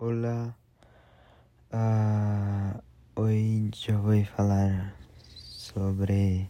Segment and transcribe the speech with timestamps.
[0.00, 0.54] Hola,
[1.72, 2.78] uh,
[3.20, 4.94] hoy yo voy a hablar
[5.26, 6.48] sobre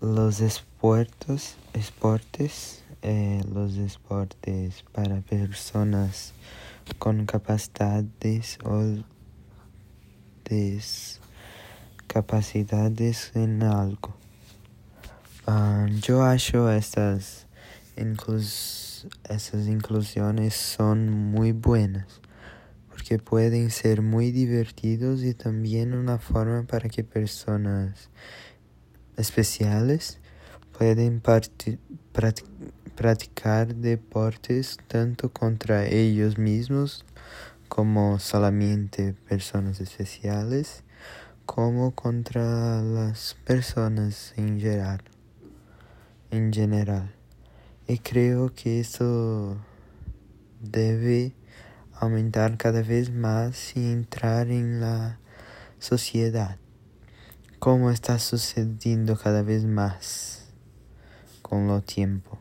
[0.00, 6.32] los esportes, esportes eh, los esportes para personas
[6.98, 8.82] con capacidades o
[10.50, 14.12] discapacidades en algo.
[15.46, 17.46] Uh, yo acho estas
[17.96, 18.87] inclus
[19.28, 22.20] esas inclusiones son muy buenas
[22.88, 28.10] porque pueden ser muy divertidos y también una forma para que personas
[29.16, 30.18] especiales
[30.76, 31.20] pueden
[32.96, 37.04] practicar deportes tanto contra ellos mismos
[37.68, 40.82] como solamente personas especiales
[41.46, 45.02] como contra las personas en general.
[46.30, 47.17] En general.
[47.90, 49.56] Y creo que eso
[50.60, 51.34] debe
[51.94, 55.18] aumentar cada vez más y entrar en la
[55.78, 56.58] sociedad,
[57.58, 60.50] como está sucediendo cada vez más
[61.40, 62.38] con el tiempo.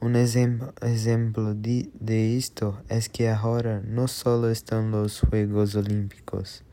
[0.00, 6.64] Un ejemplo, de, de, esto es que ahora no solo están los Juegos Olímpicos,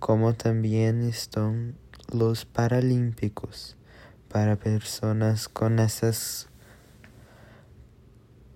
[0.00, 1.76] como también están
[2.12, 3.78] los Paralímpicos
[4.28, 6.48] para personas con esas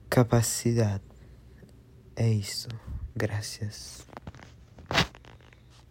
[0.09, 1.01] capacidad.
[2.17, 2.69] É isso.
[3.15, 4.07] Graças.